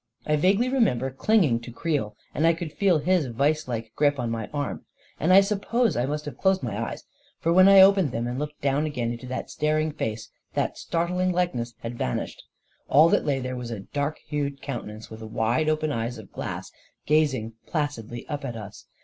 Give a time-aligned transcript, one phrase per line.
[0.25, 4.31] I vaguely remember clinging to Creel, and I could feel his vise like grip on
[4.31, 4.83] my arm;
[5.19, 7.03] and I suppose I must have closed my eyes,
[7.39, 11.31] for when I opened them and looked again down into that staring face, that startling
[11.31, 12.41] likeness had vanished.
[12.89, 16.71] All that lay there was a dark hued countenance, with wide open eyes of glass
[17.05, 18.87] gazing placidly up at us.